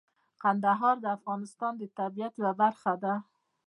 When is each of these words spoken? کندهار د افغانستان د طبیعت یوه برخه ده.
کندهار 0.41 0.95
د 1.01 1.05
افغانستان 1.17 1.73
د 1.77 1.83
طبیعت 1.97 2.33
یوه 2.41 2.53
برخه 2.61 2.93
ده. 3.03 3.13